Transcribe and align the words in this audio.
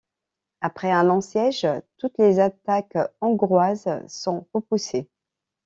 Après 0.61 0.89
un 0.91 1.03
long 1.03 1.21
siège, 1.21 1.67
toutes 1.99 2.17
les 2.17 2.39
attaques 2.39 2.97
hongroises 3.21 3.87
sont 4.07 4.47
repoussées. 4.51 5.07